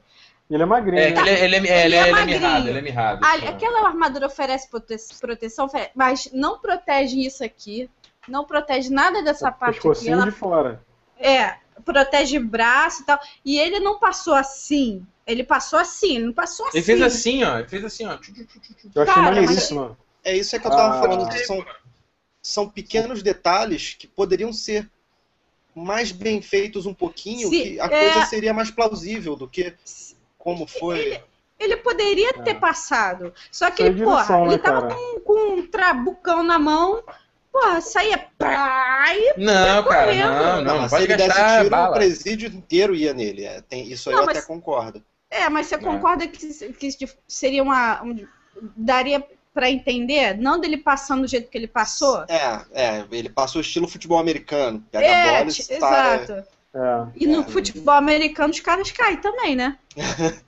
[0.49, 1.19] Ele é magrinho, É, né?
[1.21, 3.19] ele, é- ele, é- Ele ele, é- é ele é mirrado, ele é mirrado.
[3.25, 7.89] Ah, aquela armadura oferece prote- proteção, mas não protege isso aqui.
[8.27, 10.09] Não protege nada dessa O parte aqui.
[10.09, 10.81] Ela de fora.
[11.19, 13.19] É, protege braço e tal.
[13.43, 15.05] E ele não passou assim.
[15.27, 16.77] Ele passou assim, ele não passou assim.
[16.77, 17.59] Ele fez assim, ó.
[17.59, 18.17] Ele fez assim, ó.
[18.95, 19.97] Eu achei maneiríssimo.
[20.23, 21.01] é isso é que eu tava Ah.
[21.01, 21.29] falando.
[21.29, 21.65] que São,
[22.41, 24.89] são pequenos detalhes que poderiam ser
[25.75, 29.73] mais bem feitos um pouquinho, Se- que a é- coisa seria mais plausível do que
[30.37, 31.21] como foi.
[31.59, 32.53] Ele poderia ter É.
[32.53, 33.33] passado.
[33.51, 34.95] Só que ele, porra, direção, ele né, tava cara?
[34.95, 37.03] com, com um trabucão na mão.
[37.51, 38.27] Porra, saía.
[38.37, 40.81] Pá, e Não, cara, não, não.
[40.83, 41.93] Não pode se ele desse tiro, o bala.
[41.95, 43.45] presídio inteiro ia nele.
[43.45, 45.03] É, tem, isso aí Não, eu mas- até concordo.
[45.29, 45.77] É, mas você É.
[45.77, 46.37] concorda que,
[46.73, 48.01] que isso seria uma.
[48.03, 48.25] um-
[48.75, 50.37] daria pra entender?
[50.37, 52.23] Não dele passando do jeito que ele passou?
[52.27, 54.83] É, é, ele passou estilo futebol americano.
[54.91, 56.15] Pega a É, bola e t- está.
[56.15, 56.33] exato.
[56.73, 57.07] É.
[57.15, 57.45] E no É.
[57.45, 59.77] futebol americano os caras caem também, né?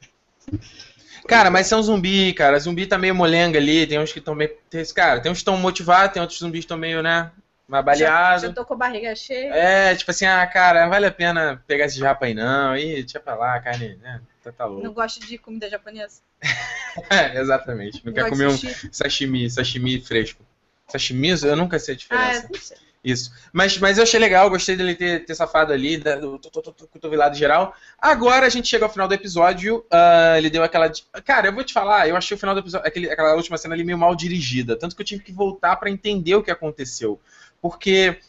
[1.28, 2.58] Cara, mas são zumbi, cara.
[2.60, 3.86] Zumbi tá meio molenga ali.
[3.86, 4.52] Tem uns que estão meio.
[4.96, 7.32] Cara, tem uns que estão motivados, tem outros zumbis que estão meio, né?
[7.68, 8.42] Mais Já, baleados.
[8.44, 9.54] já tô com a barriga cheia.
[9.54, 12.76] É, tipo assim, ah, cara, não vale a pena pegar esse japa aí não.
[12.76, 14.20] Ih, deixa pra lá, carne, né?
[14.44, 14.94] Tá, tá Não louco.
[14.94, 16.22] gosto de comida japonesa.
[17.10, 18.04] É, exatamente.
[18.04, 18.58] Não quer gosto comer um
[18.92, 20.44] sashimi, sashimi fresco.
[20.88, 22.46] Sashimi, eu nunca sei a Ah, diferença.
[22.48, 22.78] é, não sei.
[23.04, 23.32] Isso.
[23.54, 26.72] Mas, mas eu achei legal, gostei dele ter, ter safado ali, da- do to- to-
[26.74, 27.74] to- cotovelado geral.
[27.98, 29.86] Agora a gente chega ao final do episódio.
[29.92, 30.92] ah, ele deu aquela.
[31.24, 33.74] Cara, eu vou te falar, eu achei o final do episódio, aquele- aquela última cena
[33.76, 34.76] ali meio mal dirigida.
[34.76, 37.22] Tanto que eu tive que voltar pra entender o que aconteceu.
[37.62, 38.20] Porque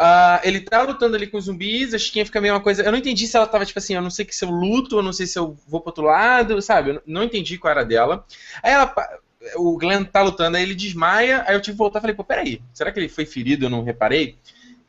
[0.00, 2.82] Uh, ele tá lutando ali com os zumbis, a Chiquinha fica meio uma coisa.
[2.82, 5.02] Eu não entendi se ela tava, tipo assim, eu não sei se eu luto, eu
[5.02, 6.90] não sei se eu vou pro outro lado, sabe?
[6.90, 8.24] Eu não entendi qual era dela.
[8.62, 8.94] Aí ela.
[9.54, 12.24] O Glenn tá lutando, aí ele desmaia, aí eu tive que voltar e falei, pô,
[12.24, 13.66] peraí, será que ele foi ferido?
[13.66, 14.36] Eu não reparei.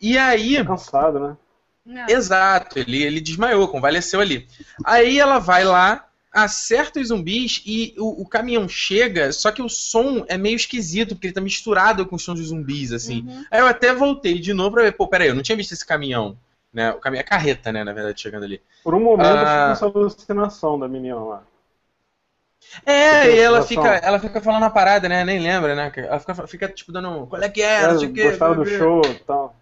[0.02, 0.58] E aí.
[0.58, 1.38] Tá cansado, né?
[1.86, 2.10] Não.
[2.10, 4.46] Exato, ele, ele desmaiou, convalesceu ali.
[4.84, 9.70] Aí ela vai lá, acerta os zumbis e o, o, caminhão chega, só que o
[9.70, 13.22] som é meio esquisito, porque ele tá misturado com os sons dos zumbis, assim.
[13.28, 13.46] Uhum.
[13.50, 15.86] Aí eu até voltei de novo pra ver, pô, peraí, eu não tinha visto esse
[15.86, 16.38] caminhão.
[16.72, 16.92] Né?
[16.92, 18.62] O caminhão é carreta, né, na verdade, chegando ali.
[18.84, 19.68] Por um momento ah...
[19.68, 21.44] eu essa alucinação da menina lá.
[22.86, 25.24] É, e ela fica, ela fica falando a parada, né?
[25.24, 25.92] Nem lembra, né?
[25.96, 27.26] Ela fica, fica tipo dando.
[27.28, 27.84] Qual é que é?
[27.84, 28.14] é não sei o.
[28.14, 29.56] Gostava do show e tal.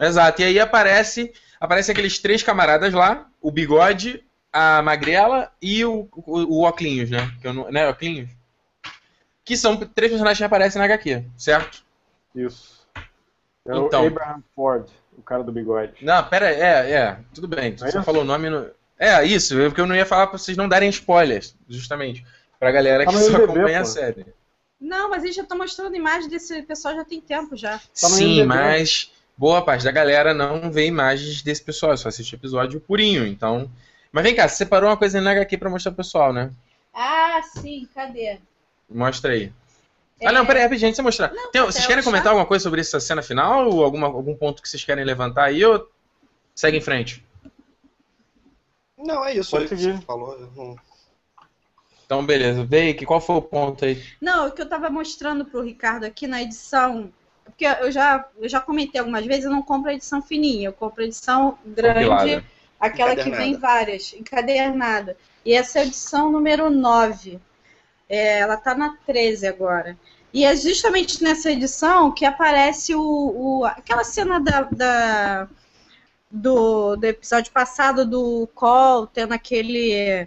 [0.00, 6.08] Exato, e aí aparece, aparece aqueles três camaradas lá, o bigode, a Magrela e o,
[6.12, 7.32] o, o Oclinhos, né?
[7.40, 8.30] Que eu não, né, Oclinhos?
[9.44, 11.82] Que são três personagens que aparecem na HQ, certo?
[12.34, 12.86] Isso.
[13.66, 16.04] É então, o Abraham Ford, o cara do bigode.
[16.04, 17.76] Não, pera, é, é, tudo bem.
[17.76, 18.68] Você é falou o nome no...
[18.98, 22.24] É, isso, porque eu não ia falar pra vocês não darem spoilers, justamente.
[22.58, 24.26] Pra galera que só acompanha a série.
[24.80, 27.80] Não, mas eles já estão mostrando imagens desse pessoal já tem tempo já.
[27.92, 33.26] Sim, mas boa parte da galera não vê imagens desse pessoal, só assiste episódio purinho,
[33.26, 33.70] então
[34.12, 36.50] mas vem cá, você separou uma coisa na HQ pra mostrar pro pessoal, né?
[36.92, 38.38] Ah, sim, cadê?
[38.88, 39.50] Mostra aí.
[40.20, 40.28] É...
[40.28, 41.32] Ah, não, peraí, rapidinho, antes de mostrar.
[41.32, 43.70] Não, Tem, vocês querem comentar alguma coisa sobre essa cena final?
[43.70, 45.64] Ou alguma, algum ponto que vocês querem levantar aí?
[45.64, 45.90] Ou
[46.54, 47.24] segue em frente?
[48.98, 49.50] Não, é isso.
[49.50, 49.96] Pode seguir.
[49.96, 50.78] Você falou.
[52.04, 52.64] Então, beleza.
[52.64, 54.04] Vê qual foi o ponto aí?
[54.20, 57.10] Não, o que eu tava mostrando pro Ricardo aqui na edição.
[57.44, 60.72] Porque eu já, eu já comentei algumas vezes, eu não compro a edição fininha, eu
[60.72, 62.08] compro a edição grande.
[62.08, 62.44] Compilada
[62.82, 65.16] Aquela que vem várias, encadernada.
[65.44, 67.38] E essa é a edição número 9.
[68.08, 69.96] É, ela está na 13 agora.
[70.34, 75.48] E é justamente nessa edição que aparece o, o aquela cena da, da
[76.28, 80.26] do, do, episódio passado do Cole tendo aquele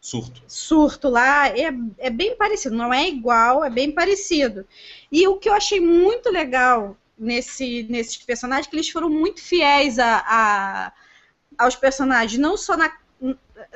[0.00, 1.48] surto, surto lá.
[1.48, 4.66] É, é bem parecido, não é igual, é bem parecido.
[5.12, 9.42] E o que eu achei muito legal nesse, nesses personagens é que eles foram muito
[9.42, 10.92] fiéis a, a
[11.60, 12.90] aos personagens, não só na,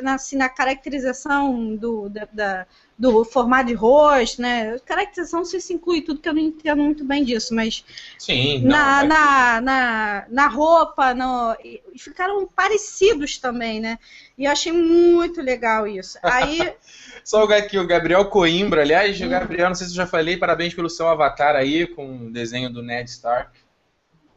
[0.01, 2.67] na, assim, na caracterização do, da, da,
[2.99, 4.79] do formato de rosto, né?
[4.87, 7.85] Caracterização se inclui tudo que eu não entendo muito bem disso, mas
[8.19, 13.99] Sim, na, não, na, na, na, roupa, no, e ficaram parecidos também, né?
[14.39, 16.19] E eu achei muito legal isso.
[16.23, 16.75] Aí.
[17.23, 19.29] Só aqui, o Gabriel Coimbra, aliás, hum.
[19.29, 22.71] Gabriel, não sei se eu já falei, parabéns pelo seu avatar aí, com o desenho
[22.71, 23.59] do Ned Stark.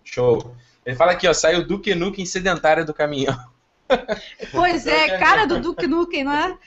[0.03, 0.55] Show.
[0.87, 3.37] Ele fala aqui, ó, saiu Duke Nukem sedentária do caminhão.
[4.51, 6.57] Pois é, cara do Duke Nukem, não é?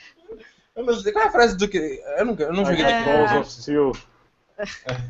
[0.75, 1.77] Eu não sei qual é a frase do Duke.
[1.77, 3.03] Eu não, eu não joguei é...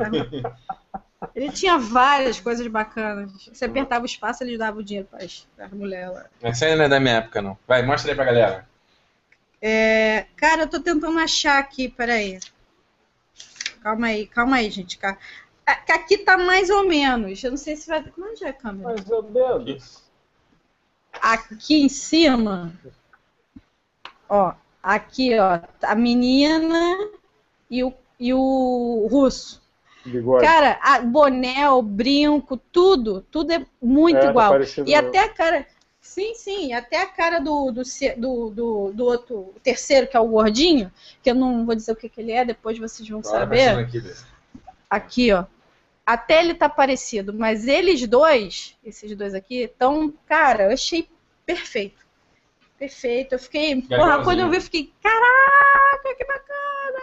[0.10, 0.44] Duke.
[1.34, 3.32] Ele tinha várias coisas bacanas.
[3.48, 6.26] Você apertava o espaço, ele dava o dinheiro para as mulheres lá.
[6.42, 7.58] Essa aí não é da minha época, não.
[7.68, 8.68] Vai, mostra aí pra galera.
[9.62, 12.40] É, cara, eu tô tentando achar aqui, peraí.
[13.82, 14.98] Calma aí, calma aí, gente.
[15.72, 17.44] Aqui tá mais ou menos.
[17.44, 18.04] Eu não sei se vai.
[18.04, 18.90] Como é que é a câmera?
[18.90, 20.04] Mais ou menos.
[21.14, 22.74] Aqui em cima.
[24.30, 26.98] Ó, aqui, ó, a menina
[27.70, 29.62] e o, e o russo.
[30.06, 30.46] Bigode.
[30.46, 34.60] Cara, a, boné, o brinco, tudo, tudo é muito é, tá igual.
[34.60, 35.68] Tá e até a cara.
[36.00, 37.84] Sim, sim, até a cara do, do,
[38.18, 41.96] do, do, do outro, terceiro, que é o gordinho, que eu não vou dizer o
[41.96, 43.78] que, que ele é, depois vocês vão saber.
[43.78, 44.04] Aqui,
[44.90, 45.46] aqui, ó.
[46.12, 51.08] Até ele tá parecido, mas eles dois, esses dois aqui, estão, cara, eu achei
[51.46, 52.06] perfeito.
[52.78, 53.32] Perfeito.
[53.36, 57.00] Eu fiquei, porra, quando eu vi, eu fiquei, caraca, que bacana!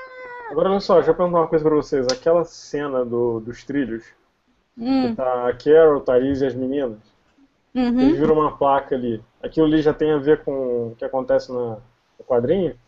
[0.51, 2.07] Agora, olha só, deixa eu perguntar uma coisa pra vocês.
[2.09, 4.05] Aquela cena do, dos trilhos,
[4.77, 5.09] hum.
[5.09, 6.99] que tá a Carol, Thaís e as meninas,
[7.75, 8.01] uhum.
[8.01, 9.25] eles viram uma placa ali.
[9.42, 11.79] Aquilo ali já tem a ver com o que acontece na,
[12.18, 12.79] no quadrinho?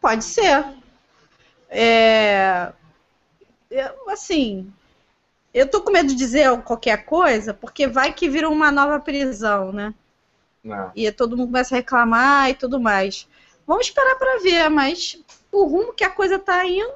[0.00, 0.64] Pode ser.
[1.70, 2.72] É,
[3.72, 4.70] eu, assim,
[5.52, 9.72] eu tô com medo de dizer qualquer coisa, porque vai que vira uma nova prisão,
[9.72, 9.94] né?
[10.62, 10.92] Não.
[10.94, 13.26] E todo mundo começa a reclamar e tudo mais.
[13.66, 15.18] Vamos esperar para ver, mas
[15.50, 16.92] o rumo que a coisa tá indo,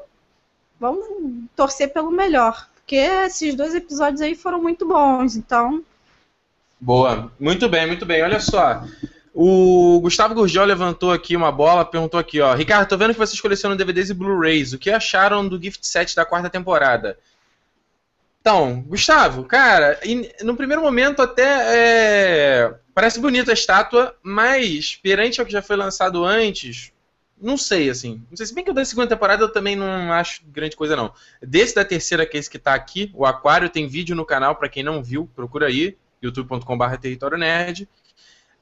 [0.79, 1.07] vamos
[1.55, 2.69] torcer pelo melhor.
[2.77, 5.83] Porque esses dois episódios aí foram muito bons, então.
[6.81, 8.23] Boa, muito bem, muito bem.
[8.23, 8.85] Olha só.
[9.39, 12.55] O Gustavo Gurgel levantou aqui uma bola, perguntou aqui, ó.
[12.55, 14.73] Ricardo, tô vendo que vocês colecionam DVDs e Blu-rays.
[14.73, 17.19] O que acharam do gift set da quarta temporada?
[18.41, 20.01] Então, Gustavo, cara,
[20.43, 25.77] no primeiro momento até é, parece bonita a estátua, mas perante ao que já foi
[25.77, 26.91] lançado antes,
[27.39, 28.23] Não sei, assim.
[28.31, 30.97] Não sei, se bem que o da segunda temporada eu também não acho grande coisa,
[30.97, 31.13] não.
[31.43, 34.57] Desse da terceira, que é esse que tá aqui, o Aquário, tem vídeo no canal,
[34.57, 37.87] para quem não viu, procura aí, youtube.com.br território nerd.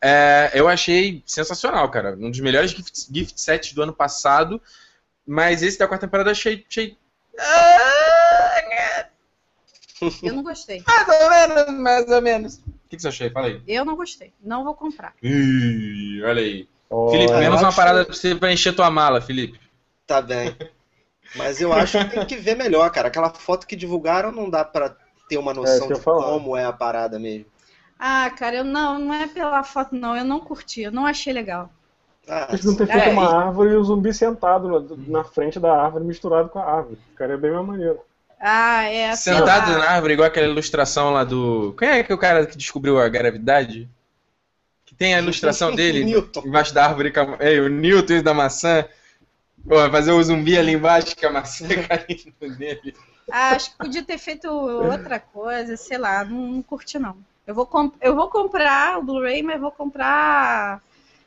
[0.07, 2.15] É, eu achei sensacional, cara.
[2.21, 4.61] Um dos melhores gift, gift sets do ano passado.
[5.27, 6.65] Mas esse da quarta temporada eu achei.
[6.69, 6.97] achei...
[10.23, 10.83] Eu não gostei.
[10.87, 12.57] mais ou menos, mais ou menos.
[12.57, 13.31] O que, que você achou?
[13.31, 13.63] Fala aí.
[13.67, 14.33] Eu não gostei.
[14.43, 15.15] Não vou comprar.
[15.23, 16.69] Ih, olha aí.
[16.91, 19.59] Ó, Felipe, menos uma acho- parada pra você pra encher tua mala, Felipe.
[20.07, 20.55] Tá bem.
[21.35, 23.09] Mas eu acho que tem que ver melhor, cara.
[23.09, 24.95] Aquela foto que divulgaram não dá pra
[25.29, 26.25] ter uma noção isso que eu de falar.
[26.27, 27.47] como é a parada mesmo.
[28.07, 30.15] Ah, cara, eu não, não é pela foto, não.
[30.15, 31.71] Eu não curti, eu não achei legal.
[32.29, 35.59] Ah, Eles não ter feito É, uma árvore e o zumbi sentado na, na frente
[35.59, 36.99] da árvore misturado com a árvore.
[37.11, 37.99] Ficaria bem mais maneiro.
[38.39, 39.15] Ah, é.
[39.17, 39.79] sei Sentado lá.
[39.79, 41.75] na árvore, igual aquela ilustração lá do.
[41.79, 43.89] Quem é que é o cara que descobriu a gravidade?
[44.85, 46.43] Que tem a ilustração dele Newton.
[46.45, 47.11] embaixo da árvore.
[47.11, 48.85] com a- É, o Newton da maçã.
[49.67, 52.95] Pô, fazer o zumbi ali embaixo com a maçã caindo nele.
[53.33, 57.17] Ah, acho que podia ter feito outra coisa, sei lá, não, não curti não.
[57.47, 60.81] Eu vou, comp- eu vou comprar o Blu-ray, mas vou comprar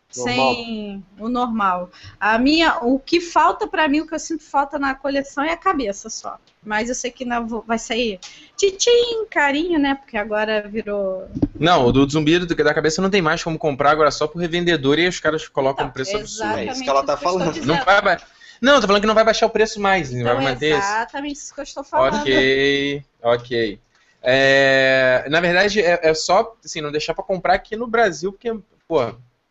[0.09, 1.89] sem o normal.
[2.19, 5.51] A minha, o que falta pra mim, o que eu sinto falta na coleção é
[5.51, 6.37] a cabeça só.
[6.63, 8.19] Mas eu sei que não vou- vai sair
[8.55, 9.95] titim, carinho, né?
[9.95, 11.27] Porque agora virou.
[11.59, 14.39] Não, o do zumbi do- da cabeça não tem mais como comprar agora só pro
[14.39, 16.57] revendedor e aí os caras colocam um preço absurdo.
[16.57, 17.65] É isso que ela tá falando.
[17.65, 18.21] Não vai, ba-
[18.61, 21.53] não, tô falando que não vai baixar o preço mais, Então vai manter exatamente isso
[21.53, 22.15] que eu estou falando.
[22.21, 23.79] Ok, ok.
[24.29, 28.53] É, na verdade, é, é só assim, não deixar pra comprar aqui no Brasil, porque,
[28.85, 28.99] pô,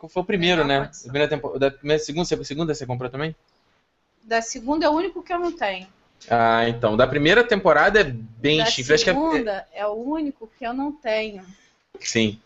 [0.06, 0.90] foi o primeiro, Não, né?
[0.92, 1.04] ser.
[1.04, 3.34] Primeira tempo, da primeira, segunda, você- segunda você comprou também?
[4.22, 5.86] Da segunda é o único que eu não tenho.
[6.28, 6.94] Ah, então.
[6.94, 8.94] Da primeira temporada é bem Da chifre.
[8.94, 9.86] É- segunda é...
[9.86, 11.42] o único que eu não tenho.
[11.98, 12.38] Sim.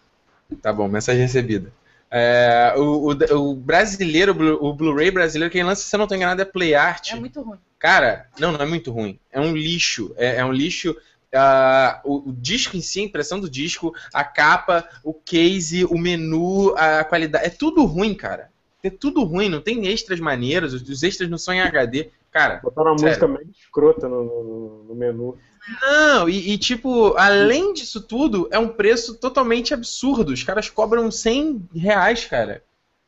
[0.62, 1.72] Tá bom, mensagem recebida.
[2.12, 4.32] É, o, o- o brasileiro,
[4.64, 7.12] o Blu-ray brasileiro, quem lança, se eu não tô enganado, é Play Art.
[7.12, 7.58] É muito ruim.
[7.78, 9.18] Cara, não, não é muito ruim.
[9.32, 10.12] É um lixo.
[10.16, 10.94] É, é um lixo.
[11.34, 15.96] Ah, o, o disco em si, a impressão do disco, a capa, o case, o
[15.98, 17.46] menu, a qualidade.
[17.46, 18.50] É tudo ruim, cara.
[18.82, 22.10] É tudo ruim, não tem extras maneiros, os, extras não são em HD.
[22.30, 23.28] Cara, Botaram uma Sério.
[23.28, 25.36] música meio escrota no, no- no menu.
[25.82, 30.32] não, e, e, tipo, além disso tudo, é um preço totalmente absurdo.
[30.32, 32.62] Os caras cobram 100 reais, cara.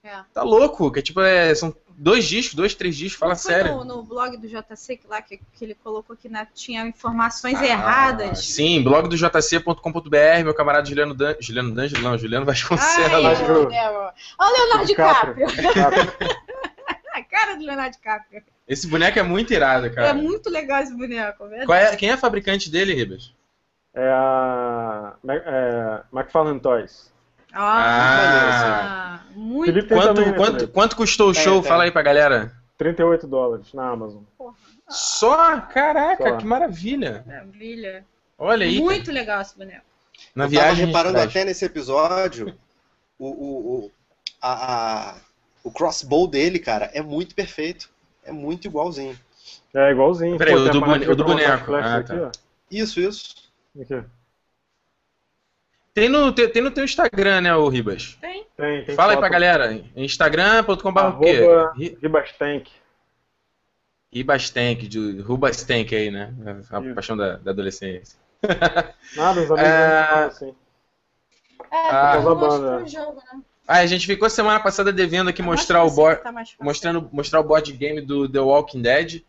[0.04, 0.18] É.
[0.34, 3.76] Tá louco, que tipo, é, são dois discos, dois, três discos, fala sério.
[3.76, 7.58] No, no blog do JC que lá que, que ele colocou que na- tinha informações
[7.58, 8.44] Ah, erradas.
[8.44, 11.34] Sim, blog do jc.com.br, meu camarada Juliano Dan...
[11.40, 13.38] Juliano D'Angelo, não, Juliano Ai, Vasconcelos.
[13.38, 13.74] Deus.
[14.38, 15.46] Olha o Leonardo DiCaprio.
[17.14, 18.42] A cara do Leonardo DiCaprio.
[18.66, 20.14] Esse boneco é muito irado, É cara.
[20.14, 21.66] muito legal esse boneco, verdade.
[21.66, 23.34] Qual é- quem é a fabricante dele, Ribas?
[23.94, 27.11] É a é, McFarlane Toys.
[27.54, 31.60] Ah, muito Felipe Quanto, né, quanto, quanto custou o show?
[31.60, 31.68] tem.
[31.68, 32.52] Fala aí pra galera.
[32.78, 34.22] 38 dólares na Amazon.
[34.88, 35.60] Só?
[35.60, 36.36] Caraca, Só.
[36.36, 37.22] que maravilha.
[37.26, 38.04] maravilha.
[38.38, 38.80] Olha aí.
[38.80, 39.84] Muito legal esse boneco.
[40.34, 40.86] Na eu viagem.
[40.86, 42.54] reparando até nesse episódio,
[43.18, 43.90] o, o, o,
[44.40, 45.14] a, a-
[45.64, 47.88] o crossbow dele, cara, é muito perfeito.
[48.24, 49.18] É muito igualzinho.
[49.74, 50.36] É igualzinho.
[50.38, 51.74] Peraí, Pô, o do boneco.
[51.74, 52.32] Ah, aqui, tá.
[52.70, 53.34] Isso, isso.
[53.78, 53.82] ó.
[53.82, 54.02] Aqui.
[55.94, 58.16] Tem no, tem, tem no teu Instagram, né, o Ribas?
[58.20, 58.46] Tem?
[58.56, 59.20] Tem, tem Fala aí foto.
[59.20, 59.80] pra galera.
[59.94, 61.30] Instagram.com.br o quê?
[61.46, 62.70] Arroba Ri- Ribastank.
[64.12, 66.32] Ribastank, de Rubastank aí, né?
[66.70, 66.94] A Isso.
[66.94, 68.18] paixão da, da adolescência.
[69.16, 70.06] Nada, os amigos É.
[70.06, 70.54] falam assim.
[71.70, 72.20] É, Ah.
[72.20, 72.86] Banda.
[72.86, 73.40] jogo, né?
[73.66, 76.22] Ah, a gente ficou semana passada devendo aqui mostrar o board.
[76.22, 79.22] tá mostrando mostrar o board game do The Walking Dead.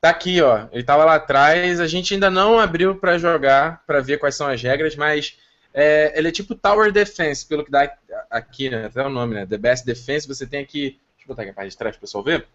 [0.00, 0.66] Tá aqui, ó.
[0.72, 1.78] Ele tava lá atrás.
[1.78, 5.36] A gente ainda não abriu pra jogar, pra ver quais são as regras, mas
[5.74, 7.92] é, ele é tipo Tower Defense, pelo que dá
[8.30, 8.86] aqui, né?
[8.86, 9.46] Até o nome, né?
[9.46, 10.28] The Best Defense.
[10.28, 11.00] Você tem aqui.
[11.16, 12.46] Deixa eu botar aqui a parte de trás pro pessoal ver.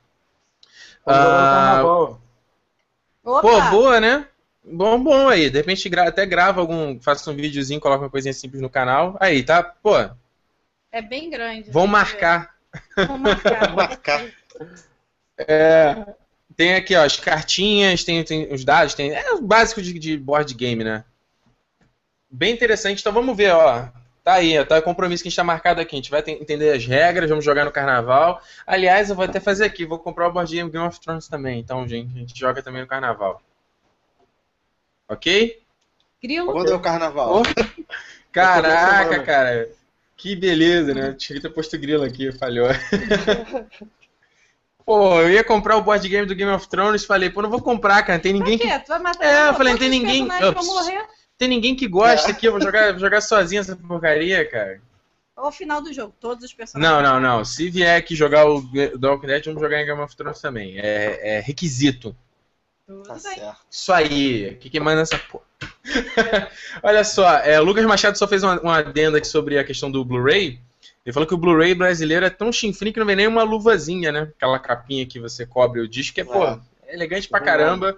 [1.06, 1.82] Ah!
[3.24, 4.28] Pô, boa, né?
[4.64, 5.50] Bom, bom aí.
[5.50, 7.00] De repente gra- até grava algum.
[7.00, 9.18] Faça um videozinho, coloca uma coisinha simples no canal.
[9.20, 9.64] Aí, tá?
[9.64, 9.94] Pô,
[10.92, 11.72] É bem grande.
[11.72, 12.56] vão eu marcar.
[13.08, 13.74] Vão marcar.
[13.76, 14.26] Marcar.
[15.38, 16.06] É,
[16.56, 19.12] tem aqui, ó, as cartinhas, tem, tem os dados, tem.
[19.14, 21.06] É o básico de, de board game, né?
[22.30, 23.00] Bem interessante.
[23.02, 23.88] Então vamos ver, ó.
[24.24, 25.96] Tá aí, ó, tá o compromisso que a gente tá marcado aqui.
[25.96, 28.42] A gente vai te- entender as regras, vamos jogar no carnaval.
[28.66, 31.60] Aliás, eu vou até fazer aqui, vou comprar o board game Game of Thrones também.
[31.60, 33.42] Então, gente, a gente joga também no carnaval.
[35.08, 35.62] Ok?
[36.22, 36.52] Grilo.
[36.52, 37.42] Quando é o carnaval?
[38.32, 39.70] Caraca, cara.
[40.18, 41.14] Que beleza, né?
[41.18, 42.68] Tinha que ter posto grilo aqui, falhou.
[44.86, 47.62] Pô, eu ia comprar o board game do Game of Thrones, falei, pô, não vou
[47.62, 48.20] comprar, cara.
[48.20, 48.80] Tem ninguém Por que?
[48.80, 51.06] Tu vai matar É, eu falei, não tem ninguém- vão morrer?
[51.38, 54.82] Tem ninguém que gosta aqui, eu vou jogar, vou jogar sozinho essa porcaria, cara.
[55.36, 56.92] ao final do jogo, todos os personagens.
[56.92, 57.46] Não, não, não.
[57.46, 60.80] Se vier aqui jogar o The Walking Dead, vamos jogar em Game of Thrones também.
[60.80, 62.16] É, é requisito.
[62.88, 63.22] Tudo Tá bem.
[63.22, 63.58] certo.
[63.70, 64.50] Isso aí.
[64.52, 65.44] O que, que manda essa porra?
[66.82, 69.92] Olha só, é, o Lucas Machado só fez uma, uma adenda aqui sobre a questão
[69.92, 70.60] do Blu-ray.
[71.06, 74.12] Ele falou que o Blu-ray brasileiro é tão chinfrim que não vem nem uma luvazinha,
[74.12, 74.32] né?
[74.36, 76.60] Aquela capinha que você cobre o disco, que é, pô, É.
[76.88, 77.98] é elegante pra caramba.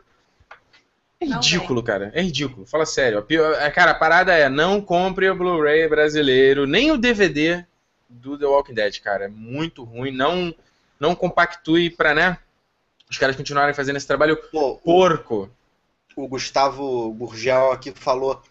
[1.21, 2.11] É ridículo, cara.
[2.13, 2.65] É ridículo.
[2.65, 3.17] Fala sério.
[3.19, 7.65] A pior- é, Cara, a parada é, não compre o Blu-ray brasileiro, nem o DVD
[8.07, 9.25] do The Walking Dead, cara.
[9.25, 10.11] É muito ruim.
[10.11, 10.53] Não,
[10.99, 12.37] não compactue pra, né?
[13.09, 15.49] Os caras continuarem fazendo esse trabalho Pô, o, porco.
[16.15, 18.41] o Gustavo Gurgel aqui falou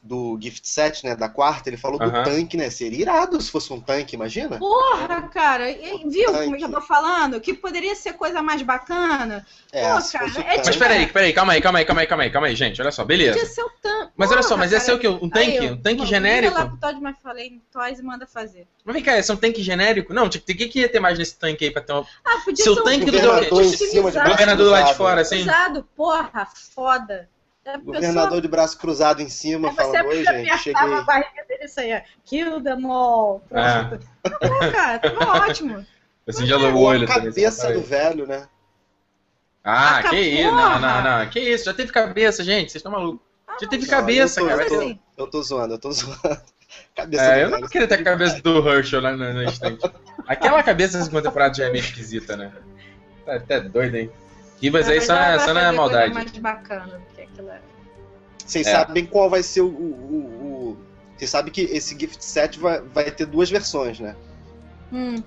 [0.00, 1.16] do gift set, né?
[1.16, 2.22] Da quarta, ele falou Aham.
[2.22, 2.70] do tanque, né?
[2.70, 4.56] Seria irado se fosse um tanque, imagina?
[4.58, 6.72] Porra, cara, e- viu como é que eu Tanque.
[6.72, 7.40] tô falando?
[7.40, 9.44] Que poderia ser coisa mais bacana.
[9.72, 10.62] É, Pô, cara, o é tanque.
[10.66, 12.80] Mas peraí, peraí, calma aí, calma aí, calma aí, calma aí, calma aí, gente.
[12.80, 13.32] Olha só, beleza.
[13.38, 14.12] Podia ser o tanque.
[14.16, 15.08] Mas olha só, mas ia ser o quê?
[15.08, 15.58] Um tanque?
[15.58, 16.52] Aí, Um tanque mano, genérico?
[16.54, 18.66] Liga lá pro Todd McFarlane Toys e manda fazer.
[18.84, 20.14] Mas vem cá, esse é um tanque genérico?
[20.14, 22.04] Não, tinha que- o que, que ia ter mais nesse tanque aí pra ter um.
[22.24, 24.82] Ah, podia Seu ser um tanque do governador Walking em cima de braço Governador lá
[24.82, 25.40] de fora, assim.
[25.42, 27.28] Usado, porra, foda.
[27.74, 30.82] A pessoa- Governador de braço cruzado em cima, você falando, oi, gente, cheguei.
[30.82, 33.42] a barriga dele e saía, kill them all.
[33.50, 33.84] É.
[34.30, 35.84] Pô, cara, tava ótimo.
[36.26, 37.24] Assim, já o Ou olho a também.
[37.30, 38.46] cabeça do velho, né?
[39.64, 40.50] Ah, Ah, que isso?
[40.50, 41.28] Não, não, não.
[41.28, 41.64] Que isso?
[41.66, 42.70] Já teve cabeça, gente.
[42.72, 43.20] Vocês estão malucos.
[43.60, 44.62] Já teve Não, cabeça, eu tô, cara.
[44.62, 46.18] Eu tô, eu tô zoando, eu tô zoando.
[46.94, 47.70] Cabeça É, do eu não velho.
[47.70, 49.90] queria ter a cabeça do Herschel lá na, na estante.
[50.26, 52.52] Aquela cabeça da segunda temporada já é meio esquisita, né?
[53.24, 54.10] Tá até doido, hein?
[54.60, 56.14] Ribas aí só na, só na coisa maldade.
[56.14, 57.62] mais bacana do que aquilo era.
[58.44, 58.72] Vocês É.
[58.72, 59.66] sabem qual vai ser o.
[59.66, 60.78] o, o- o-
[61.16, 64.14] Vocês sabem que esse gift set vai, vai ter duas versões, né?
[64.92, 65.22] Hum,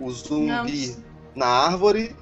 [0.00, 1.04] O zumbi Não.
[1.34, 2.14] na árvore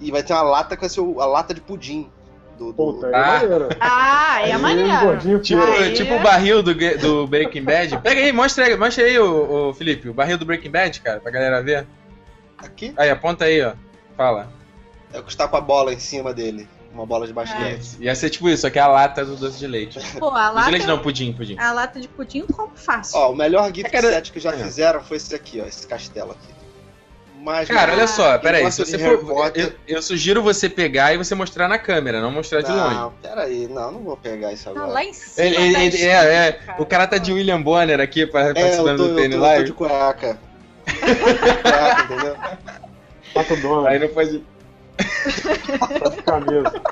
[0.00, 2.10] e vai ter uma lata que vai ser o- a lata de pudim.
[2.58, 3.26] Do, do- Puta, é Ah.
[3.40, 3.68] maneiro.
[3.80, 5.40] Ah, é Aí, maneiro.
[5.40, 5.62] Tipo.
[5.62, 7.98] Aí tipo é- o barril do, do Breaking Bad.
[7.98, 11.30] Pega aí, mostra aí, mostra aí, o, Felipe, o barril do Breaking Bad, cara, pra
[11.30, 11.86] galera ver.
[12.58, 13.72] Aqui Aí, aponta aí, ó.
[14.16, 14.52] Fala.
[15.12, 16.68] É o que está com a bola em cima dele.
[16.92, 17.78] Uma bola de basquete.
[17.80, 18.02] Isso.
[18.02, 20.00] Ia ser tipo isso, aqui é a lata do doce de leite.
[20.18, 21.56] Pô, a Doce de leite lata, não, pudim, pudim.
[21.56, 23.16] a lata de pudim eu compro fácil.
[23.18, 24.56] Ó, o melhor gift É, cara- set que já É.
[24.58, 26.52] fizeram foi esse aqui, ó, esse castelo aqui.
[27.42, 29.18] Mas Cara, olha só, peraí, se você for.
[29.24, 32.94] Potter- Eu, eu sugiro você pegar e você mostrar na câmera, não mostrar de longe.
[32.94, 34.86] Não, peraí, não, não vou pegar isso Tá agora.
[34.92, 35.46] lá em cima.
[35.46, 36.82] Ele, ele- ele- é, é, cara.
[36.82, 39.30] o cara tá de William Bonner aqui pra- É, eu participando tô, do eu, TN
[39.30, 39.64] tô, eu tô Live.
[39.64, 40.38] de cueca.
[41.62, 42.36] cueca, entendeu?
[43.62, 44.44] Dono, Aí não pode.
[45.78, 46.82] Tá de camisa.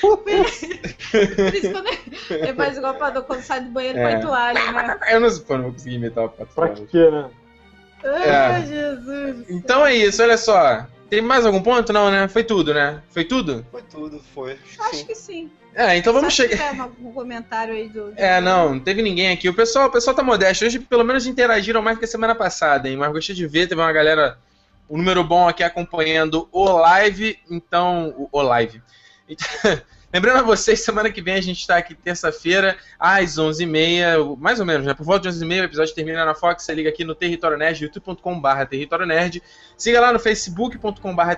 [0.00, 0.28] Por
[1.54, 1.88] isso quando
[2.48, 4.12] é mais igual pra quando sai do banheiro É.
[4.12, 4.98] põe toalha, né?
[5.10, 7.30] Eu não, pô, não vou conseguir imitar o Pato Pra quê, né?
[8.04, 9.46] Ai, Jesus.
[9.48, 10.86] Então é isso, olha só.
[11.08, 11.92] Tem mais algum ponto?
[11.92, 12.26] Não, né?
[12.26, 13.02] Foi tudo, né?
[13.10, 13.64] Foi tudo?
[13.70, 14.58] Foi tudo, foi.
[14.80, 15.06] Acho Sim.
[15.06, 15.50] que sim.
[15.74, 16.56] É, então vamos chegar.
[16.68, 18.10] tiver algum comentário aí do.
[18.10, 19.48] do- É, não, não teve ninguém aqui.
[19.48, 20.64] O pessoal, o pessoal tá modesto.
[20.64, 22.96] Hoje, pelo menos, interagiram mais que a semana passada, hein?
[22.96, 24.36] Mas gostei de ver, teve uma galera,
[24.92, 27.38] um número bom aqui acompanhando o live.
[27.50, 28.82] Então, o, o live.
[30.12, 34.66] Lembrando a vocês, semana que vem a gente tá aqui terça-feira, às 11h30, mais ou
[34.66, 34.92] menos, né?
[34.92, 36.64] Por volta de 11h30, o episódio termina na Fox.
[36.64, 39.42] Você liga aqui no Território Nerd, youtube.com.br Território Nerd.
[39.78, 41.34] Siga lá no facebook.com.br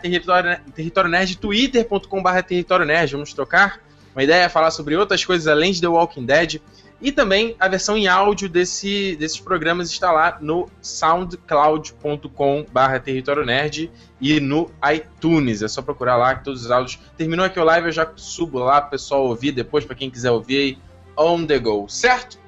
[0.74, 3.12] Território Nerd, twitter.com.br Território Nerd.
[3.12, 3.80] Vamos trocar
[4.14, 6.60] uma ideia é falar sobre outras coisas além de The Walking Dead.
[7.00, 13.44] E também a versão em áudio desse, desses programas está lá no soundcloud.com barra Território
[13.44, 15.62] Nerd e no iTunes.
[15.62, 16.98] É só procurar lá que todos os áudios.
[17.16, 20.30] Terminou aqui o live, eu já subo lá pro pessoal ouvir depois, para quem quiser
[20.30, 20.78] ouvir aí,
[21.16, 21.87] on the go.
[21.88, 22.38] Certo?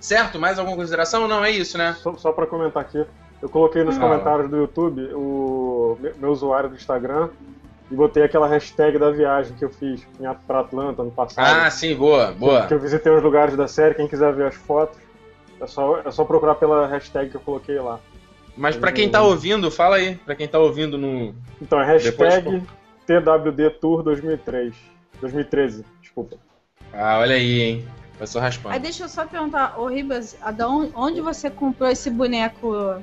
[0.00, 0.38] Certo?
[0.38, 1.26] Mais alguma consideração?
[1.28, 1.96] Não, é isso, né?
[2.02, 3.04] Só, só pra comentar aqui,
[3.42, 4.00] eu coloquei nos Ah.
[4.00, 7.28] comentários do YouTube o me- meu usuário do Instagram
[7.90, 10.06] e botei aquela hashtag da viagem que eu fiz
[10.46, 11.44] pra Atlanta ano passado.
[11.44, 12.66] Ah, sim, boa, boa.
[12.66, 14.98] Que eu visitei os lugares da série, quem quiser ver as fotos,
[15.60, 18.00] é só, é só procurar pela hashtag que eu coloquei lá.
[18.56, 20.16] Mas para quem tá ouvindo, fala aí.
[20.16, 21.34] Para quem tá ouvindo no.
[21.60, 22.62] Então é hashtag Depois,
[23.06, 24.74] TWD Tour 2003.
[25.20, 26.36] 2013, desculpa.
[26.92, 27.88] Ah, olha aí, hein?
[28.18, 28.74] Pessoal raspando.
[28.74, 30.36] Aí deixa eu só perguntar, ô Ribas,
[30.94, 33.02] onde você comprou esse boneco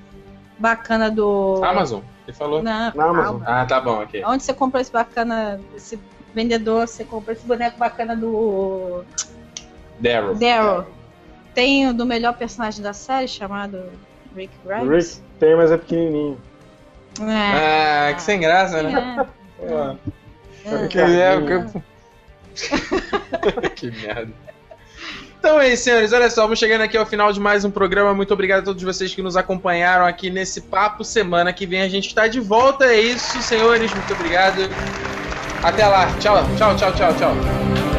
[0.62, 1.62] bacana do.
[1.64, 2.64] Amazon, ele falou.
[2.64, 3.42] Não, Na Amazon.
[3.46, 4.24] Ah, tá bom, ok.
[4.26, 6.00] Onde você comprou esse bacana, esse
[6.34, 9.04] vendedor, você comprou esse boneco bacana do
[10.00, 10.36] Daryl.
[10.36, 10.86] Daryl.
[11.54, 13.84] Tem o do melhor personagem da série, chamado
[14.36, 15.16] Rick Grimes.
[15.16, 16.40] Rick tem, mas é pequenininho.
[17.20, 18.10] É.
[18.10, 19.28] Ah, que sem graça, né?
[19.60, 19.98] É.
[20.64, 20.88] É.
[20.88, 21.82] Que, é, que...
[23.76, 24.32] que merda.
[25.42, 26.14] Então é isso, senhores.
[26.14, 28.14] Olha só, vamos chegando aqui ao final de mais um programa.
[28.14, 31.04] Muito obrigado a todos vocês que nos acompanharam aqui nesse papo.
[31.04, 32.86] Semana que vem a gente está de volta.
[32.86, 33.92] É isso, senhores.
[33.92, 34.70] Muito obrigado.
[35.64, 36.06] Até lá.
[36.20, 37.91] Tchau, tchau, tchau, tchau, tchau.